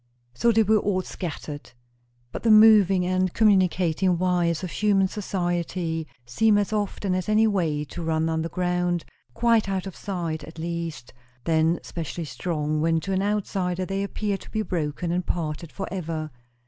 [0.33, 1.73] So they were all scattered.
[2.31, 7.83] But the moving and communicating wires of human society seem as often as any way
[7.85, 13.21] to run underground; quite out of sight, at least; then specially strong, when to an
[13.21, 16.31] outsider they appear to be broken and parted for ever.